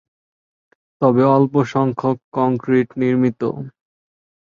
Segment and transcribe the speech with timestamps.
[1.01, 3.41] তবে অল্প সড়ক কংক্রিট-নির্মিত।